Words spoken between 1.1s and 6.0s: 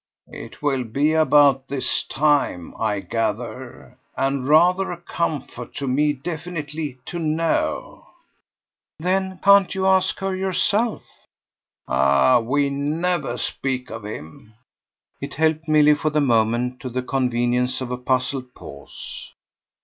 about his time, I gather, and rather a comfort to